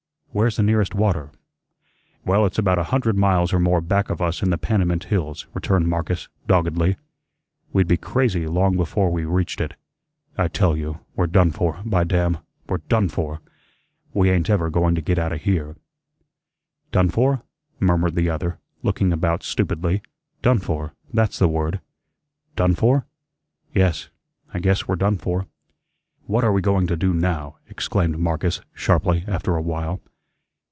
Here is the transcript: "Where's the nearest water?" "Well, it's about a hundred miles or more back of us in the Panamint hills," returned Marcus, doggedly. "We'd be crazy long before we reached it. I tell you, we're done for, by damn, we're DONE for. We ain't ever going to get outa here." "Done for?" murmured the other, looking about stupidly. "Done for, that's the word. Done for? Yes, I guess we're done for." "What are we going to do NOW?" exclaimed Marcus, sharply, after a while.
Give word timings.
"Where's 0.33 0.55
the 0.55 0.63
nearest 0.63 0.95
water?" 0.95 1.29
"Well, 2.23 2.45
it's 2.45 2.57
about 2.57 2.79
a 2.79 2.83
hundred 2.85 3.17
miles 3.17 3.51
or 3.51 3.59
more 3.59 3.81
back 3.81 4.09
of 4.09 4.21
us 4.21 4.41
in 4.41 4.49
the 4.49 4.57
Panamint 4.57 5.03
hills," 5.03 5.45
returned 5.53 5.89
Marcus, 5.89 6.29
doggedly. 6.47 6.95
"We'd 7.73 7.89
be 7.89 7.97
crazy 7.97 8.47
long 8.47 8.77
before 8.77 9.11
we 9.11 9.25
reached 9.25 9.59
it. 9.59 9.73
I 10.37 10.47
tell 10.47 10.77
you, 10.77 11.01
we're 11.17 11.27
done 11.27 11.51
for, 11.51 11.81
by 11.83 12.05
damn, 12.05 12.37
we're 12.69 12.77
DONE 12.77 13.09
for. 13.09 13.41
We 14.13 14.29
ain't 14.31 14.49
ever 14.49 14.69
going 14.69 14.95
to 14.95 15.01
get 15.01 15.19
outa 15.19 15.35
here." 15.35 15.75
"Done 16.93 17.09
for?" 17.09 17.43
murmured 17.81 18.15
the 18.15 18.29
other, 18.29 18.57
looking 18.83 19.11
about 19.11 19.43
stupidly. 19.43 20.01
"Done 20.41 20.59
for, 20.59 20.93
that's 21.13 21.39
the 21.39 21.49
word. 21.49 21.81
Done 22.55 22.73
for? 22.75 23.05
Yes, 23.73 24.07
I 24.53 24.59
guess 24.59 24.87
we're 24.87 24.95
done 24.95 25.17
for." 25.17 25.47
"What 26.25 26.45
are 26.45 26.53
we 26.53 26.61
going 26.61 26.87
to 26.87 26.95
do 26.95 27.13
NOW?" 27.13 27.57
exclaimed 27.67 28.17
Marcus, 28.17 28.61
sharply, 28.73 29.25
after 29.27 29.57
a 29.57 29.61
while. 29.61 29.99